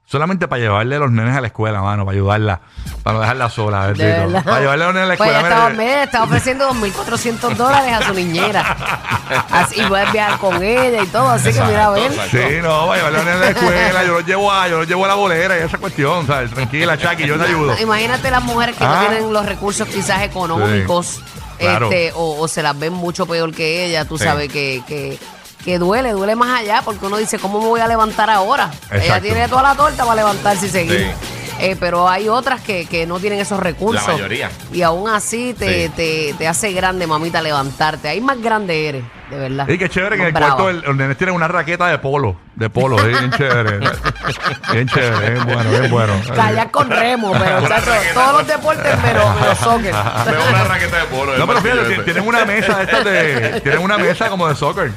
Solamente 0.09 0.47
para 0.47 0.63
llevarle 0.63 0.95
a 0.95 0.99
los 1.01 1.11
nenes 1.11 1.37
a 1.37 1.41
la 1.41 1.49
escuela, 1.49 1.83
mano, 1.83 2.05
para 2.05 2.15
ayudarla, 2.17 2.61
para 3.03 3.15
no 3.15 3.21
dejarla 3.23 3.51
sola, 3.51 3.93
De 3.93 4.05
verdad. 4.05 4.45
Para 4.45 4.61
llevarle 4.61 4.85
a 4.85 4.87
los 4.87 4.95
nenes 4.95 5.07
a 5.09 5.13
la 5.13 5.17
Pues 5.17 5.31
escuela. 5.31 5.41
ella 5.41 5.49
estaba, 5.49 5.71
mira, 5.71 6.03
estaba 6.05 6.25
ofreciendo 6.27 6.71
2.400 6.71 7.57
dólares 7.57 7.93
a 7.93 8.03
su 8.07 8.15
niñera. 8.15 8.77
Así, 9.51 9.81
y 9.81 9.85
voy 9.87 9.99
a 9.99 10.13
viajar 10.13 10.39
con 10.39 10.63
ella 10.63 11.03
y 11.03 11.07
todo. 11.09 11.29
Así 11.31 11.53
que 11.53 11.61
mira, 11.61 11.87
a 11.87 11.91
ver. 11.91 12.13
Exacto. 12.13 12.31
Sí, 12.37 12.57
no, 12.63 12.87
para 12.87 12.97
llevarle 12.99 13.03
a 13.03 13.11
los 13.11 13.25
nenes 13.25 13.37
a 13.37 13.41
la 13.41 13.51
escuela, 13.51 14.05
yo 14.05 14.13
los 14.15 14.27
llevo 14.27 14.53
a, 14.53 14.69
yo 14.69 14.79
los 14.79 14.87
llevo 14.89 15.05
a 15.05 15.09
la 15.09 15.15
bolera 15.15 15.59
y 15.59 15.63
esa 15.63 15.79
cuestión, 15.79 16.25
¿sabes? 16.27 16.53
Tranquila, 16.53 16.97
Chucky, 16.97 17.27
yo 17.27 17.37
te 17.37 17.45
ayudo. 17.47 17.77
Imagínate 17.81 18.31
las 18.31 18.45
mujeres 18.45 18.77
que 18.77 18.85
Ah. 18.85 19.01
no 19.03 19.09
tienen 19.09 19.33
los 19.33 19.45
recursos 19.45 19.89
quizás 19.89 20.23
económicos 20.23 21.21
claro. 21.59 21.87
este, 21.91 22.13
o, 22.15 22.39
o 22.41 22.47
se 22.47 22.63
las 22.63 22.79
ven 22.79 22.93
mucho 22.93 23.27
peor 23.27 23.53
que 23.53 23.87
ella. 23.87 24.05
Tú 24.05 24.19
Sí. 24.19 24.25
sabes 24.25 24.53
que, 24.53 24.85
que, 24.87 25.19
que 25.67 25.79
duele, 25.81 26.13
duele 26.13 26.37
más 26.37 26.61
allá 26.61 26.81
porque 26.85 27.05
uno 27.07 27.17
dice, 27.17 27.41
¿cómo 27.41 27.61
me 27.61 27.67
voy 27.67 27.81
a 27.81 27.89
levantar 27.89 28.31
ahora? 28.31 28.71
Ella 28.91 29.21
tiene 29.21 29.49
toda 29.49 29.63
la 29.65 29.75
torta 29.75 30.05
para 30.05 30.15
levantarse 30.15 30.67
y 30.67 30.71
seguir. 30.71 31.01
Sí. 31.01 31.29
Eh, 31.59 31.75
pero 31.81 32.07
hay 32.09 32.29
otras 32.29 32.61
que, 32.61 32.85
que 32.87 33.07
no 33.07 33.19
tienen 33.19 33.41
esos 33.41 33.59
recursos. 33.59 34.07
La 34.07 34.13
mayoría. 34.13 34.51
Y 34.73 34.83
aún 34.83 35.09
así 35.09 35.55
te, 35.59 35.87
Sí. 35.87 35.93
te, 35.97 36.35
te 36.37 36.47
hace 36.47 36.71
grande, 36.73 37.07
mamita, 37.07 37.41
levantarte. 37.43 38.09
Ahí 38.09 38.21
más 38.21 38.41
grande 38.43 38.89
eres, 38.91 39.05
de 39.31 39.37
verdad. 39.39 39.67
Y 39.67 39.79
qué 39.79 39.89
chévere 39.89 40.17
que 40.17 40.23
en 40.23 40.27
el 40.29 40.33
brava. 40.35 40.55
cuarto 40.55 40.69
el- 40.71 40.81
los 40.83 40.95
nenes 40.97 41.17
tienen 41.17 41.35
una 41.35 41.49
raqueta 41.49 41.87
de 41.89 41.99
polo, 41.99 42.37
de 42.57 42.69
polo, 42.71 43.03
¿eh? 43.05 43.09
bien 43.09 43.31
chévere. 43.33 43.79
bien 44.73 44.87
chévere, 44.87 45.31
bien 45.31 45.45
bueno, 45.47 45.71
bien 45.71 45.91
bueno. 45.91 46.13
Callar 46.35 46.71
con 46.71 46.91
remo, 46.91 47.33
pero 47.33 47.63
todos 48.15 48.33
los 48.35 48.47
deportes 48.47 49.03
menos, 49.03 49.41
menos 49.41 49.59
soccer. 49.59 49.95
Veo 50.31 50.49
una 50.51 50.65
raqueta 50.65 50.97
de 50.99 51.05
polo. 51.07 51.37
No, 51.39 51.43
el 51.45 51.49
pero 51.49 51.61
fíjate, 51.63 52.03
tienen 52.05 52.29
una 52.29 52.45
mesa 52.45 52.77
de 52.77 52.85
estas 52.85 53.05
de. 53.05 53.61
Tienen 53.63 53.81
una 53.81 53.97
mesa 53.99 54.29
como 54.29 54.47
de 54.47 54.55
soccer. 54.55 54.93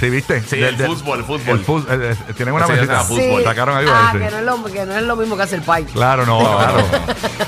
¿Sí 0.00 0.10
viste? 0.10 0.42
Sí, 0.42 0.56
De- 0.58 0.68
el 0.68 0.76
de- 0.76 0.86
fútbol, 0.86 1.18
el 1.20 1.24
fútbol. 1.24 1.58
el 1.58 1.64
fútbol, 1.64 2.16
tienen 2.36 2.54
una 2.54 2.66
Sí, 2.66 2.72
mesita. 2.72 2.92
sea 2.96 3.04
fútbol. 3.04 3.44
Sacaron 3.44 3.76
ahí, 3.78 3.86
ah, 3.88 4.10
sí. 4.12 4.18
que 4.18 4.30
no, 4.30 4.36
es 4.38 4.44
lo, 4.44 4.64
que 4.64 4.86
no 4.86 4.96
es 4.96 5.02
lo 5.02 5.16
mismo 5.16 5.36
que 5.36 5.42
hace 5.42 5.54
el 5.56 5.62
país. 5.62 5.88
Claro, 5.92 6.26
no, 6.26 6.38
claro. 6.58 6.84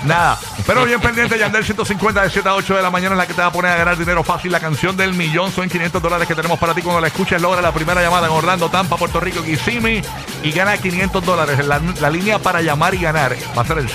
Nada. 0.04 0.38
Pero 0.66 0.84
bien 0.84 1.00
pendiente, 1.00 1.38
Yandel 1.38 1.64
150 1.64 2.22
de 2.22 2.30
7 2.30 2.48
a 2.48 2.54
8 2.54 2.76
de 2.76 2.82
la 2.82 2.90
mañana 2.90 3.12
en 3.12 3.18
la 3.18 3.26
que 3.26 3.34
te 3.34 3.40
va 3.40 3.48
a 3.48 3.52
poner 3.52 3.72
a 3.72 3.76
ganar 3.76 3.96
dinero 3.98 4.22
fácil. 4.24 4.50
La 4.52 4.60
canción 4.60 4.96
del 4.96 5.14
millón 5.14 5.52
son 5.52 5.68
500 5.68 6.00
dólares 6.02 6.26
que 6.26 6.34
tenemos 6.34 6.58
para 6.58 6.74
ti. 6.74 6.82
Cuando 6.82 7.00
la 7.00 7.08
escuches, 7.08 7.40
logra 7.40 7.60
la 7.60 7.72
primera 7.72 8.00
llamada 8.02 8.26
en 8.26 8.32
Orlando, 8.32 8.68
Tampa, 8.70 8.96
Puerto 8.96 9.20
Rico, 9.20 9.42
Kissimmee 9.42 10.02
y 10.42 10.50
gana 10.52 10.76
500 10.78 11.24
dólares. 11.24 11.64
La, 11.66 11.80
la 12.00 12.10
línea 12.10 12.38
para 12.38 12.60
llamar 12.62 12.94
y 12.94 12.98
ganar 13.00 13.36
va 13.56 13.62
a 13.62 13.66
ser 13.66 13.78
el 13.78 13.88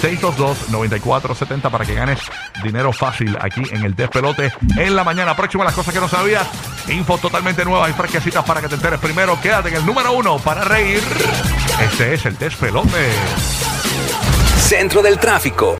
787-622-9470 0.00 1.70
para 1.70 1.84
que 1.84 1.94
ganes 1.94 2.20
dinero 2.62 2.92
fácil 2.92 3.36
aquí 3.40 3.62
en 3.70 3.84
el 3.84 3.94
Despelote 3.94 4.52
en 4.76 4.96
la 4.96 5.04
mañana. 5.04 5.36
Próxima, 5.36 5.64
las 5.64 5.74
cosas 5.74 5.92
que 5.92 6.00
no 6.00 6.08
sabías. 6.08 6.46
Info 6.88 7.18
totalmente 7.18 7.64
nuevas 7.64 7.90
y 7.90 7.92
fresquecitas 7.92 8.44
para 8.44 8.60
que 8.60 8.68
te 8.68 8.76
enteres 8.76 8.98
primero. 9.00 9.38
Quédate 9.40 9.68
en 9.68 9.76
el 9.76 9.86
número 9.86 10.12
uno 10.12 10.38
para 10.38 10.64
reír. 10.64 11.02
Este 11.80 12.14
es 12.14 12.24
el 12.26 12.38
Despelote. 12.38 13.10
Centro 14.56 15.02
del 15.02 15.18
Tráfico 15.18 15.76